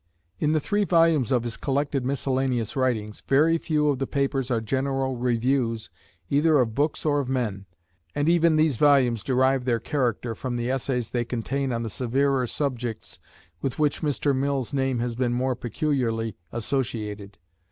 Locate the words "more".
15.33-15.53